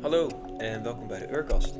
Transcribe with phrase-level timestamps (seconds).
[0.00, 0.28] Hallo
[0.58, 1.74] en welkom bij de Urkast.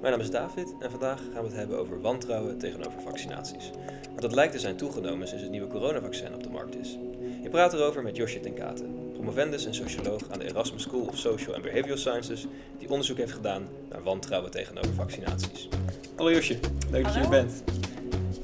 [0.00, 3.70] Mijn naam is David en vandaag gaan we het hebben over wantrouwen tegenover vaccinaties.
[4.06, 6.98] Want dat lijkt te zijn toegenomen sinds het nieuwe coronavaccin op de markt is.
[7.42, 11.16] Ik praat erover met Josje ten Katen, promovendus en socioloog aan de Erasmus School of
[11.18, 12.46] Social and Behavioral Sciences,
[12.78, 15.68] die onderzoek heeft gedaan naar wantrouwen tegenover vaccinaties.
[16.16, 16.58] Hallo Josje,
[16.90, 17.62] leuk dat je er bent.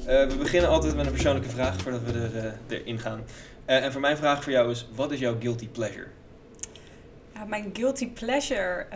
[0.00, 3.24] Uh, we beginnen altijd met een persoonlijke vraag voordat we er, uh, erin gaan.
[3.66, 6.06] Uh, en voor mijn vraag voor jou is, wat is jouw guilty pleasure?
[7.47, 8.87] Mijn guilty pleasure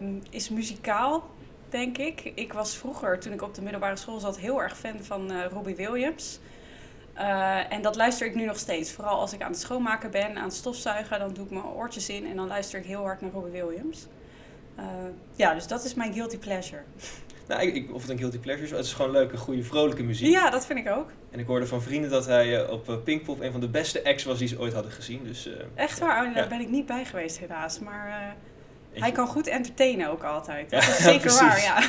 [0.00, 1.30] um, is muzikaal,
[1.68, 2.32] denk ik.
[2.34, 5.44] Ik was vroeger, toen ik op de middelbare school zat, heel erg fan van uh,
[5.46, 6.38] Robbie Williams.
[7.16, 8.92] Uh, en dat luister ik nu nog steeds.
[8.92, 12.08] Vooral als ik aan het schoonmaken ben, aan het stofzuigen, dan doe ik mijn oortjes
[12.08, 14.06] in en dan luister ik heel hard naar Robbie Williams.
[14.78, 14.84] Uh,
[15.34, 16.82] ja, dus dat is mijn guilty pleasure.
[17.48, 20.30] Nou, ik, of het een guilty pleasure is, het is gewoon leuke, goede, vrolijke muziek.
[20.30, 21.10] Ja, dat vind ik ook.
[21.30, 24.24] En ik hoorde van vrienden dat hij op uh, Pinkpop een van de beste acts
[24.24, 25.20] was die ze ooit hadden gezien.
[25.24, 26.26] Dus, uh, Echt waar?
[26.26, 26.48] Oh, daar ja.
[26.48, 27.78] ben ik niet bij geweest helaas.
[27.78, 30.70] Maar uh, hij kan goed entertainen ook altijd.
[30.70, 31.82] Dat ja, is zeker waar, ja.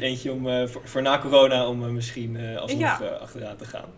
[0.00, 3.18] Eentje om, voor, voor, na corona om misschien alsnog ja.
[3.20, 3.88] achteraan te gaan.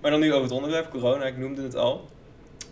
[0.00, 2.08] Maar dan nu over het onderwerp, corona, ik noemde het al.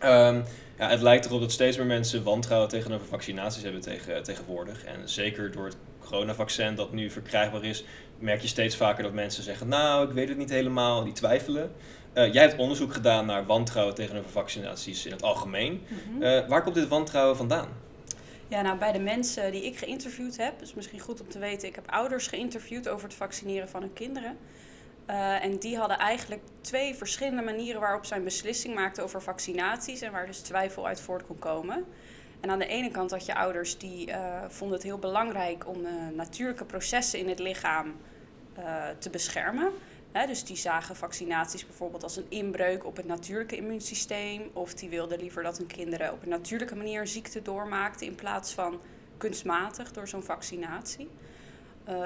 [0.05, 0.45] Um,
[0.81, 4.85] ja, het lijkt erop dat steeds meer mensen wantrouwen tegenover vaccinaties hebben tegen, tegenwoordig.
[4.85, 7.85] En zeker door het coronavaccin dat nu verkrijgbaar is,
[8.19, 11.73] merk je steeds vaker dat mensen zeggen: Nou, ik weet het niet helemaal, die twijfelen.
[12.15, 15.73] Uh, jij hebt onderzoek gedaan naar wantrouwen tegenover vaccinaties in het algemeen.
[15.89, 16.23] Mm -hmm.
[16.23, 17.69] uh, waar komt dit wantrouwen vandaan?
[18.49, 21.69] Ja, nou bij de mensen die ik geïnterviewd heb, is misschien goed om te weten,
[21.69, 24.37] ik heb ouders geïnterviewd over het vaccineren van hun kinderen.
[25.11, 30.01] Uh, en die hadden eigenlijk twee verschillende manieren waarop zij een beslissing maakten over vaccinaties
[30.01, 31.85] en waar dus twijfel uit voort kon komen.
[32.41, 35.85] En aan de ene kant had je ouders die uh, vonden het heel belangrijk om
[35.85, 37.97] uh, natuurlijke processen in het lichaam
[38.99, 39.73] te beschermen.
[40.27, 44.51] Dus die zagen vaccinaties bijvoorbeeld als een inbreuk op het natuurlijke immuunsysteem.
[44.53, 48.53] Of die wilden liever dat hun kinderen op een natuurlijke manier ziekte doormaakten in plaats
[48.53, 48.81] van
[49.17, 51.09] kunstmatig door zo'n vaccinatie.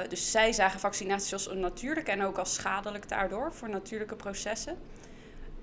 [0.09, 4.79] Dus zij zagen vaccinaties als onnatuurlijk en ook als schadelijk daardoor voor natuurlijke processen.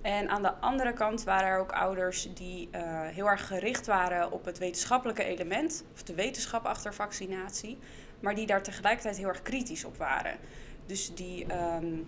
[0.02, 4.32] En aan de andere kant waren er ook ouders die uh, heel erg gericht waren
[4.32, 7.78] op het wetenschappelijke element, of de wetenschap achter vaccinatie,
[8.20, 10.38] maar die daar tegelijkertijd heel erg kritisch op waren.
[10.86, 11.46] Dus die,
[11.76, 12.08] um,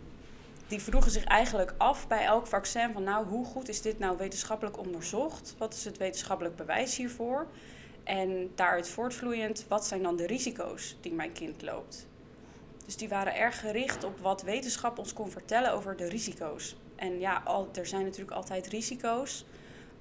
[0.68, 4.18] die vroegen zich eigenlijk af bij elk vaccin van nou, hoe goed is dit nou
[4.18, 5.56] wetenschappelijk onderzocht?
[5.58, 7.47] Wat is het wetenschappelijk bewijs hiervoor?
[8.03, 12.08] En daaruit voortvloeiend, wat zijn dan de risico's die mijn kind loopt?
[12.86, 16.75] Dus die waren erg gericht op wat wetenschap ons kon vertellen over de risico's.
[16.96, 19.46] En ja, al, er zijn natuurlijk altijd risico's.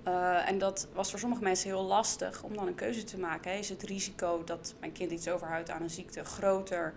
[0.09, 3.59] Uh, en dat was voor sommige mensen heel lastig om dan een keuze te maken.
[3.59, 6.95] Is het risico dat mijn kind iets overhoudt aan een ziekte groter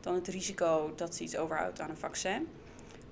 [0.00, 2.48] dan het risico dat ze iets overhoudt aan een vaccin?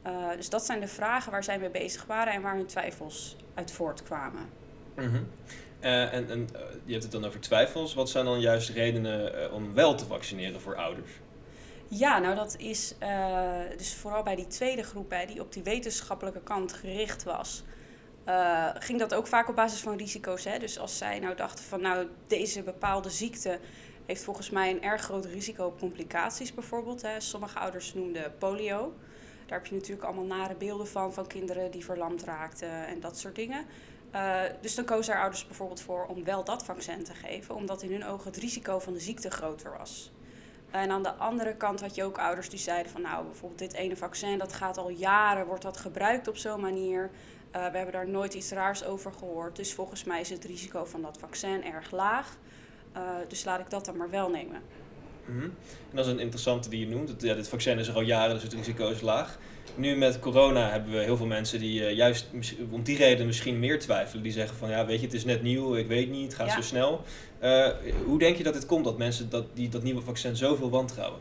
[0.06, 3.36] Uh, dus dat zijn de vragen waar zij mee bezig waren en waar hun twijfels
[3.54, 4.48] uit voortkwamen.
[4.94, 5.28] -hmm.
[5.80, 6.48] Uh, en, en
[6.84, 7.94] je hebt het dan over twijfels.
[7.94, 11.10] Wat zijn dan juist redenen om wel te vaccineren voor ouders?
[11.88, 12.94] Ja, nou dat is
[13.76, 17.62] dus vooral bij die tweede groep, hè, die op die wetenschappelijke kant gericht was,
[18.78, 20.44] ging dat ook vaak op basis van risico's.
[20.44, 20.58] Hè?
[20.58, 23.58] Dus als zij nou dachten van nou deze bepaalde ziekte
[24.06, 27.02] heeft volgens mij een erg groot risico op complicaties bijvoorbeeld.
[27.02, 27.20] Hè?
[27.20, 28.94] Sommige ouders noemden polio.
[29.46, 33.18] Daar heb je natuurlijk allemaal nare beelden van, van kinderen die verlamd raakten en dat
[33.18, 33.66] soort dingen.
[34.14, 37.82] Uh, dus dan kozen er ouders bijvoorbeeld voor om wel dat vaccin te geven, omdat
[37.82, 40.12] in hun ogen het risico van de ziekte groter was.
[40.70, 43.72] En aan de andere kant had je ook ouders die zeiden van nou, bijvoorbeeld dit
[43.72, 47.10] ene vaccin, dat gaat al jaren, wordt dat gebruikt op zo'n manier.
[47.56, 49.56] Uh, we hebben daar nooit iets raars over gehoord.
[49.56, 52.36] Dus volgens mij is het risico van dat vaccin erg laag.
[52.96, 54.62] Uh, dus laat ik dat dan maar wel nemen.
[55.26, 55.52] Mm -hmm.
[55.90, 57.08] En dat is een interessante die je noemt.
[57.08, 59.38] Het, ja, dit vaccin is er al jaren, dus het risico is laag.
[59.74, 62.26] Nu met corona hebben we heel veel mensen die uh, juist
[62.70, 64.22] om die reden misschien meer twijfelen.
[64.22, 66.46] Die zeggen van ja, weet je, het is net nieuw, ik weet niet, het gaat
[66.46, 66.54] ja.
[66.54, 67.04] zo snel.
[67.42, 67.68] Uh,
[68.04, 71.20] hoe denk je dat het komt dat mensen dat, die, dat nieuwe vaccin zoveel wantrouwen?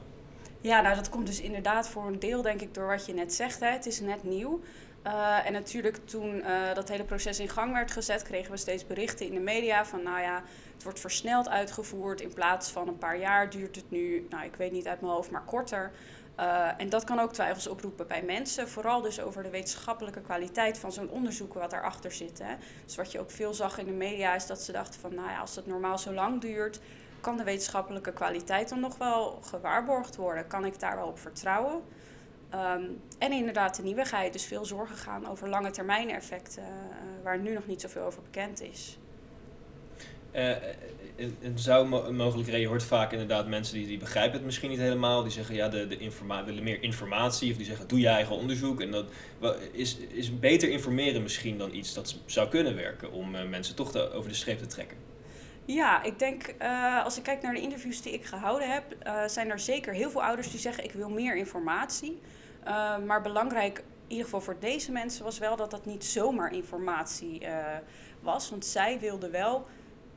[0.62, 3.34] Ja, nou dat komt dus inderdaad voor een deel denk ik door wat je net
[3.34, 3.60] zegt.
[3.60, 3.68] Hè.
[3.68, 4.62] Het is net nieuw.
[5.06, 8.88] Uh, en natuurlijk toen uh, dat hele proces in gang werd gezet, kregen we steeds
[8.88, 10.44] berichten in de media van nou ja,
[10.74, 12.22] het wordt versneld uitgevoerd.
[12.22, 15.14] In plaats van een paar jaar duurt het nu, nou ik weet niet uit mijn
[15.14, 15.92] hoofd, maar korter.
[16.40, 20.78] Uh, en dat kan ook twijfels oproepen bij mensen, vooral dus over de wetenschappelijke kwaliteit
[20.78, 22.40] van zo'n onderzoek wat daarachter zit.
[22.44, 22.56] Hè.
[22.86, 25.30] Dus wat je ook veel zag in de media is dat ze dachten van, nou
[25.30, 26.80] ja, als het normaal zo lang duurt,
[27.22, 30.48] kan de wetenschappelijke kwaliteit dan nog wel gewaarborgd worden?
[30.48, 31.82] Kan ik daar wel op vertrouwen?
[32.54, 37.40] Um, en inderdaad de nieuwigheid, dus veel zorgen gaan over lange termijn effecten, uh, waar
[37.40, 38.98] nu nog niet zoveel over bekend is.
[40.36, 40.52] Uh,
[41.56, 42.62] zou een mogelijke reden.
[42.62, 45.24] Je hoort vaak inderdaad mensen die, die begrijpen het misschien niet helemaal.
[45.24, 46.12] Die zeggen ja, de, de
[46.46, 47.52] willen meer informatie.
[47.52, 48.82] Of die zeggen doe je eigen onderzoek.
[48.82, 49.06] En dat
[49.72, 54.30] is, is beter informeren misschien dan iets dat zou kunnen werken om mensen toch over
[54.30, 54.98] de streep te trekken.
[55.66, 59.26] Ja, ik denk uh, als ik kijk naar de interviews die ik gehouden heb, uh,
[59.26, 62.22] zijn er zeker heel veel ouders die zeggen ik wil meer informatie.
[62.68, 66.54] Uh, maar belangrijk, in ieder geval voor deze mensen, was wel dat dat niet zomaar
[66.54, 67.42] informatie
[68.22, 68.50] was.
[68.50, 69.68] Want zij wilden wel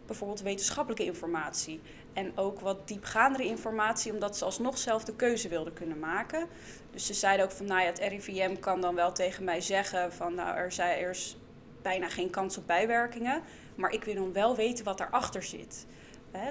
[0.07, 1.81] bijvoorbeeld wetenschappelijke informatie.
[2.13, 6.47] En ook wat diepgaandere informatie, omdat ze alsnog zelf de keuze wilden kunnen maken.
[6.91, 10.13] Dus ze zeiden ook van, nou ja, het RIVM kan dan wel tegen mij zeggen
[10.13, 11.37] van, nou, er, zijn, er is
[11.83, 13.43] bijna geen kans op bijwerkingen.
[13.75, 15.87] Maar ik wil dan wel weten wat daarachter zit.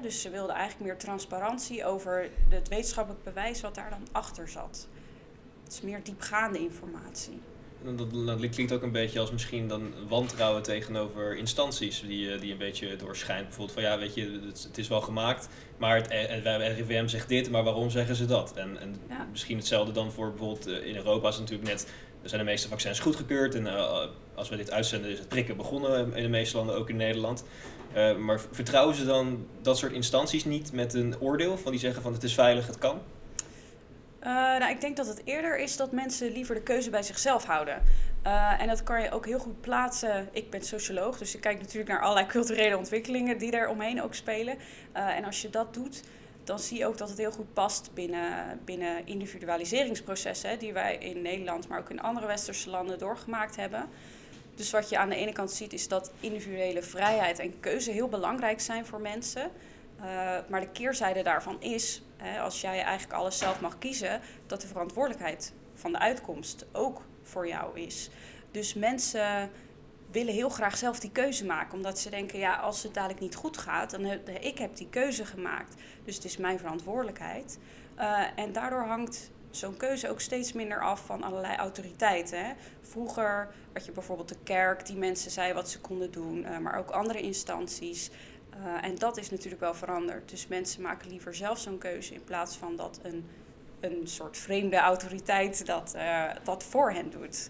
[0.02, 4.88] dus ze wilden eigenlijk meer transparantie over het wetenschappelijk bewijs wat daar dan achter zat.
[5.64, 7.40] Het is meer diepgaande informatie.
[7.84, 12.52] Dat, dat klinkt ook een beetje als misschien dan wantrouwen tegenover instanties die, eh, die
[12.52, 13.44] een beetje doorschijnt.
[13.44, 17.50] Bijvoorbeeld van ja, weet je, het, is wel gemaakt, maar het, het RIVM zegt dit,
[17.50, 18.54] maar waarom zeggen ze dat?
[18.54, 18.96] En, en
[19.32, 21.92] misschien hetzelfde dan voor bijvoorbeeld eh, in Europa is natuurlijk net,
[22.22, 24.04] er zijn de meeste vaccins goedgekeurd en uh,
[24.38, 27.44] als we dit uitzenden is het prikken begonnen in de meeste landen, ook in Nederland.
[28.18, 32.14] maar vertrouwen ze dan dat soort instanties niet met een oordeel van die zeggen van
[32.14, 33.02] het is veilig, het kan?
[34.28, 37.46] Uh, nou, ik denk dat het eerder is dat mensen liever de keuze bij zichzelf
[37.46, 37.82] houden.
[38.26, 40.30] Uh, en dat kan je ook heel goed plaatsen.
[40.32, 44.14] Ik ben socioloog, dus ik kijk natuurlijk naar allerlei culturele ontwikkelingen die daar omheen ook
[44.14, 44.58] spelen.
[44.92, 46.04] En als je dat doet,
[46.44, 51.22] dan zie je ook dat het heel goed past binnen, binnen individualiseringsprocessen die wij in
[51.22, 53.86] Nederland, maar ook in andere westerse landen doorgemaakt hebben.
[54.58, 58.08] Dus wat je aan de ene kant ziet, is dat individuele vrijheid en keuze heel
[58.08, 59.52] belangrijk zijn voor mensen.
[60.50, 64.68] maar de keerzijde daarvan is hè, als jij eigenlijk alles zelf mag kiezen, dat de
[64.68, 68.10] verantwoordelijkheid van de uitkomst ook voor jou is.
[68.52, 69.50] Dus mensen
[70.12, 73.36] willen heel graag zelf die keuze maken, omdat ze denken, ja, als het dadelijk niet
[73.36, 75.76] goed gaat, dan heb ik heb die keuze gemaakt,
[76.06, 77.60] dus het is mijn verantwoordelijkheid.
[78.00, 82.46] Uh, en daardoor hangt zo'n keuze ook steeds minder af van allerlei autoriteiten.
[82.46, 82.54] Hè.
[82.82, 86.78] Vroeger had je bijvoorbeeld de kerk die mensen zei wat ze konden doen, uh, maar
[86.78, 88.10] ook andere instanties.
[88.66, 90.30] Uh, en dat is natuurlijk wel veranderd.
[90.30, 93.26] Dus mensen maken liever zelf zo'n keuze in plaats van dat een,
[93.80, 97.50] een soort vreemde autoriteit dat, uh, dat voor hen doet.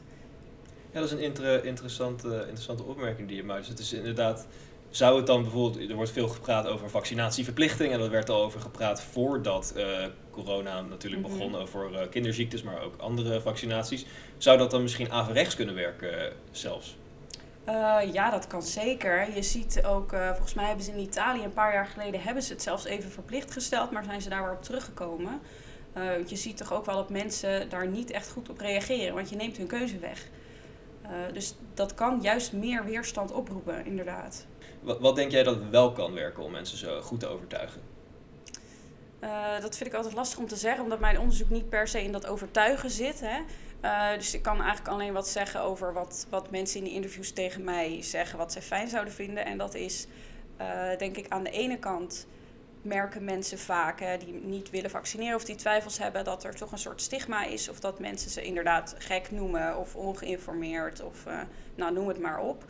[0.91, 3.59] Ja, dat is een inter interessante, interessante opmerking die je maakt.
[3.59, 4.47] Dus het is inderdaad,
[4.89, 8.59] zou het dan bijvoorbeeld, er wordt veel gepraat over vaccinatieverplichting en dat werd al over
[8.59, 9.73] gepraat voordat
[10.43, 11.39] corona natuurlijk mm -hmm.
[11.39, 14.05] begon over uh, kinderziektes, maar ook andere vaccinaties.
[14.37, 16.95] Zou dat dan misschien averechts kunnen werken zelfs?
[17.67, 19.35] Uh, ja, dat kan zeker.
[19.35, 22.43] Je ziet ook, uh, volgens mij hebben ze in Italië een paar jaar geleden hebben
[22.43, 25.39] ze het zelfs even verplicht gesteld, maar zijn ze daar weer op teruggekomen.
[25.97, 29.29] Uh, je ziet toch ook wel dat mensen daar niet echt goed op reageren, want
[29.29, 30.27] je neemt hun keuze weg.
[31.33, 34.45] dus dat kan juist meer weerstand oproepen, inderdaad.
[34.81, 37.81] Wat, wat denk jij dat wel kan werken om mensen zo goed te overtuigen?
[39.61, 42.11] Dat vind ik altijd lastig om te zeggen, omdat mijn onderzoek niet per se in
[42.11, 43.19] dat overtuigen zit.
[43.19, 43.39] Hè.
[43.81, 47.31] Uh, dus ik kan eigenlijk alleen wat zeggen over wat, wat mensen in die interviews
[47.31, 49.45] tegen mij zeggen, wat zij fijn zouden vinden.
[49.45, 50.07] En dat is,
[50.61, 52.27] uh, denk ik, aan de ene kant
[52.81, 56.71] merken mensen vaak hè, die niet willen vaccineren of die twijfels hebben dat er toch
[56.71, 57.69] een soort stigma is.
[57.69, 61.23] Of dat mensen ze inderdaad gek noemen of ongeïnformeerd of
[61.75, 62.65] nou noem het maar op.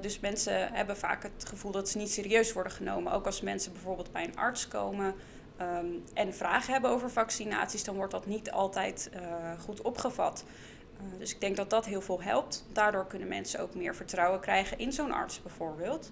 [0.00, 3.12] Dus mensen hebben vaak het gevoel dat ze niet serieus worden genomen.
[3.12, 5.14] Ook als mensen bijvoorbeeld bij een arts komen
[5.60, 9.20] um, en vragen hebben over vaccinaties, dan wordt dat niet altijd uh,
[9.60, 10.44] goed opgevat.
[10.92, 12.66] Uh, dus ik denk dat dat heel veel helpt.
[12.72, 16.10] Daardoor kunnen mensen ook meer vertrouwen krijgen in zo'n arts bijvoorbeeld.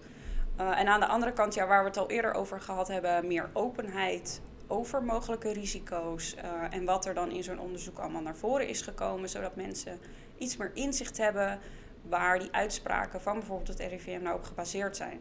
[0.60, 3.26] Uh, en aan de andere kant, ja, waar we het al eerder over gehad hebben,
[3.26, 6.34] meer openheid over mogelijke risico's
[6.70, 9.98] en wat er dan in zo'n onderzoek allemaal naar voren is gekomen, zodat mensen
[10.38, 11.58] iets meer inzicht hebben
[12.02, 15.20] waar die uitspraken van bijvoorbeeld het RIVM nou op gebaseerd zijn.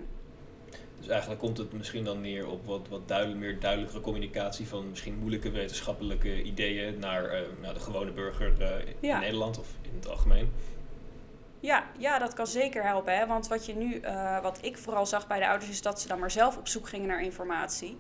[1.06, 4.90] Dus eigenlijk komt het misschien dan neer op wat, wat duidelijk, meer duidelijkere communicatie van
[4.90, 8.68] misschien moeilijke wetenschappelijke ideeën naar, uh, naar de gewone burger uh,
[9.00, 9.16] ja.
[9.16, 10.52] in Nederland of in het algemeen.
[11.60, 13.18] Ja, ja, dat kan zeker helpen.
[13.18, 13.28] Hè?
[13.28, 16.08] Want wat je nu, uh, wat ik vooral zag bij de ouders, is dat ze
[16.08, 17.98] dan maar zelf op zoek gingen naar informatie.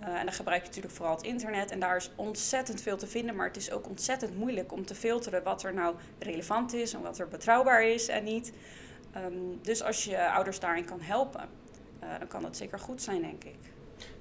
[0.00, 1.70] en dan gebruik je natuurlijk vooral het internet.
[1.70, 3.34] En daar is ontzettend veel te vinden.
[3.34, 7.02] Maar het is ook ontzettend moeilijk om te filteren wat er nou relevant is en
[7.02, 8.52] wat er betrouwbaar is en niet.
[9.16, 11.62] Um, dus als je ouders daarin kan helpen
[12.18, 13.56] dan kan dat zeker goed zijn, denk ik.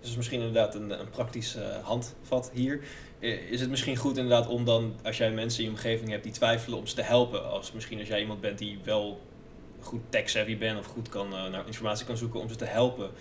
[0.01, 2.83] Dus misschien inderdaad een, een praktisch uh, handvat hier.
[3.49, 6.31] Is het misschien goed inderdaad om dan, als jij mensen in je omgeving hebt die
[6.31, 7.49] twijfelen, om ze te helpen?
[7.49, 9.21] Als misschien als jij iemand bent die wel
[9.79, 13.11] goed tech-savvy bent of goed kan, uh, naar informatie kan zoeken, om ze te helpen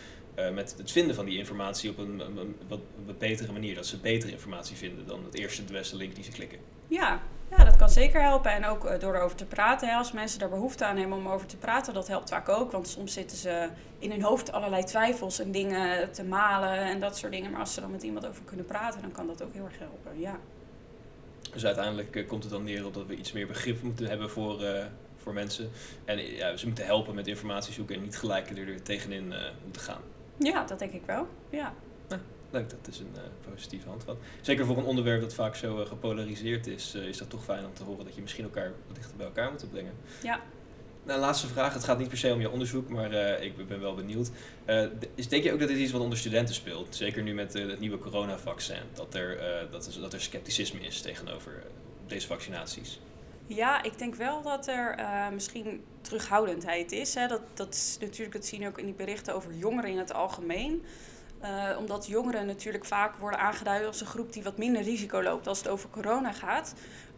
[0.52, 2.80] met het vinden van die informatie op een, een, een, wat,
[3.18, 3.74] betere manier.
[3.74, 6.58] Dat ze betere informatie vinden dan het eerste de beste link die ze klikken.
[6.92, 7.20] Ja,
[7.50, 8.52] ja, dat kan zeker helpen.
[8.52, 9.88] En ook uh, door erover te praten.
[9.88, 9.94] Hè.
[9.94, 12.72] Als mensen daar behoefte aan hebben om over te praten, dat helpt vaak ook.
[12.72, 13.68] Want soms zitten ze
[13.98, 17.50] in hun hoofd allerlei twijfels en dingen te malen en dat soort dingen.
[17.50, 19.78] Maar als ze dan met iemand over kunnen praten, dan kan dat ook heel erg
[19.78, 20.20] helpen.
[20.20, 20.38] Ja.
[21.52, 24.30] Dus uiteindelijk uh, komt het dan neer op dat we iets meer begrip moeten hebben
[24.30, 24.84] voor, uh,
[25.16, 25.70] voor mensen.
[26.04, 29.34] En ja, ze moeten helpen met informatie zoeken en niet gelijk er tegenin
[29.64, 30.00] moeten gaan.
[30.36, 31.28] Ja, dat denk ik wel.
[31.50, 31.74] Ja.
[32.52, 34.16] Leuk, dat is een uh, positieve handvat.
[34.40, 37.66] Zeker voor een onderwerp dat vaak zo uh, gepolariseerd is, uh, is dat toch fijn
[37.66, 39.92] om te horen dat je misschien elkaar wat dichter bij elkaar moet brengen.
[40.22, 40.40] Ja.
[41.04, 41.74] Nou, laatste vraag.
[41.74, 44.30] Het gaat niet per se om je onderzoek, maar ik ben wel benieuwd.
[45.14, 46.96] is, denk je ook dat dit iets wat onder studenten speelt?
[46.96, 49.38] Zeker nu met het nieuwe coronavaccin, dat er,
[49.70, 51.62] dat, is, dat er scepticisme is tegenover
[52.06, 53.00] deze vaccinaties?
[53.46, 54.98] Ja, ik denk wel dat er
[55.32, 57.14] misschien terughoudendheid is.
[57.14, 57.26] Hè.
[57.26, 60.12] Dat, dat is natuurlijk, dat zien we ook in die berichten over jongeren in het
[60.12, 60.82] algemeen.
[61.44, 65.46] Uh, omdat jongeren natuurlijk vaak worden aangeduid als een groep die wat minder risico loopt
[65.46, 66.74] als het over corona gaat.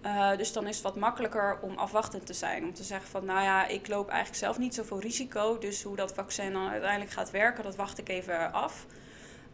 [0.06, 2.64] Uh, dus dan is het wat makkelijker om afwachtend te zijn.
[2.64, 5.58] Om te zeggen van, nou ja, ik loop eigenlijk zelf niet zoveel risico.
[5.58, 8.86] Dus hoe dat vaccin dan uiteindelijk gaat werken, dat wacht ik even af.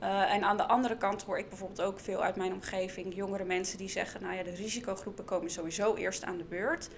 [0.02, 3.44] Uh, en aan de andere kant hoor ik bijvoorbeeld ook veel uit mijn omgeving jongere
[3.44, 6.88] mensen die zeggen, nou ja, de risicogroepen komen sowieso eerst aan de beurt.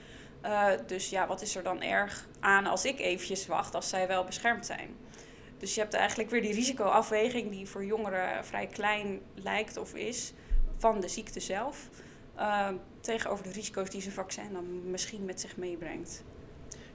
[0.86, 4.24] dus ja, wat is er dan erg aan als ik eventjes wacht als zij wel
[4.24, 5.01] beschermd zijn?
[5.62, 10.32] Dus je hebt eigenlijk weer die risicoafweging die voor jongeren vrij klein lijkt of is
[10.76, 11.88] van de ziekte zelf.
[12.38, 12.68] Uh,
[13.00, 16.24] tegenover de risico's die zijn vaccin dan misschien met zich meebrengt.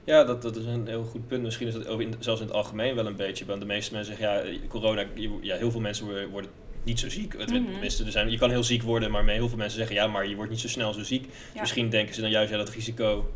[0.04, 1.42] Ja, dat, dat is een heel goed punt.
[1.42, 3.44] Misschien is dat ook in, zelfs in het algemeen wel een beetje.
[3.44, 5.04] Want de meeste mensen zeggen, ja, corona,
[5.40, 6.50] ja, heel veel mensen worden
[6.82, 7.32] niet zo ziek.
[7.38, 10.06] Het, mm er zijn, je kan heel ziek worden, maar heel veel mensen zeggen, ja,
[10.06, 11.22] maar je wordt niet zo snel zo ziek.
[11.22, 13.32] Dus misschien denken ze dan juist, ja, dat risico,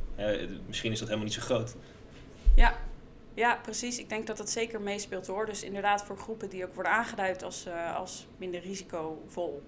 [0.66, 1.74] misschien is dat helemaal niet zo groot.
[2.54, 2.78] Ja,
[3.34, 3.98] ja, precies.
[3.98, 5.46] Ik denk dat dat zeker meespeelt hoor.
[5.46, 9.62] Dus inderdaad voor groepen die ook worden aangeduid als, uh, als minder risicovol.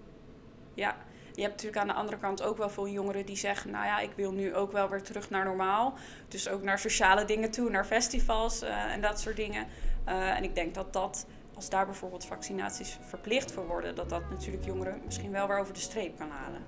[0.74, 0.96] Ja,
[1.34, 4.00] je hebt natuurlijk aan de andere kant ook wel veel jongeren die zeggen: Nou ja,
[4.00, 5.94] ik wil nu ook wel weer terug naar normaal.
[6.28, 9.66] Dus ook naar sociale dingen toe, naar festivals uh, en dat soort dingen.
[10.08, 14.22] Uh, en ik denk dat dat, als daar bijvoorbeeld vaccinaties verplicht voor worden, dat dat
[14.30, 16.60] natuurlijk jongeren misschien wel weer over de streep kan halen.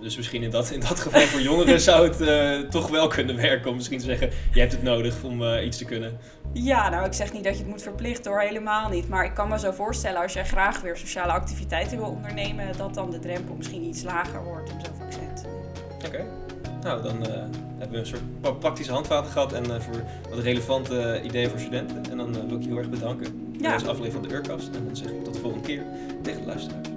[0.00, 3.36] Dus misschien in dat, in dat geval voor jongeren zou het uh, toch wel kunnen
[3.36, 6.18] werken om misschien te zeggen, je hebt het nodig om uh, iets te kunnen.
[6.52, 9.08] Ja, nou ik zeg niet dat je het moet verplichten hoor, helemaal niet.
[9.08, 12.94] Maar ik kan me zo voorstellen als jij graag weer sociale activiteiten wil ondernemen, dat
[12.94, 15.42] dan de drempel misschien iets lager wordt om zo'n vaccin te.
[16.06, 16.24] Oké,
[16.82, 17.34] nou dan uh,
[17.78, 22.10] hebben we een soort praktische handvaten gehad en voor wat relevante ideeën voor studenten.
[22.10, 24.68] En dan wil ik je heel erg bedanken voor deze aflevering van de Urkast.
[24.74, 25.82] En dan zeg ik tot de volgende keer
[26.22, 26.95] tegen de luisteraars.